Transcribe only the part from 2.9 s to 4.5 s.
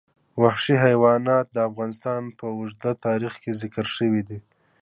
تاریخ کې ذکر شوي دي.